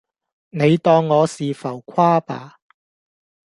[0.49, 2.57] 你當我是浮誇吧